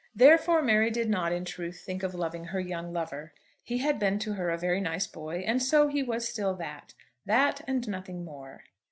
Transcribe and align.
Therefore 0.15 0.63
Mary 0.63 0.89
did 0.89 1.11
not 1.11 1.31
in 1.31 1.45
truth 1.45 1.81
think 1.85 2.01
of 2.01 2.15
loving 2.15 2.45
her 2.45 2.59
young 2.59 2.91
lover. 2.91 3.35
He 3.61 3.77
had 3.77 3.99
been 3.99 4.17
to 4.17 4.33
her 4.33 4.49
a 4.49 4.57
very 4.57 4.81
nice 4.81 5.05
boy; 5.05 5.43
and 5.45 5.61
so 5.61 5.89
he 5.89 6.01
was 6.01 6.27
still; 6.27 6.55
that; 6.55 6.95
that, 7.27 7.61
and 7.67 7.87
nothing 7.87 8.25
more. 8.25 8.63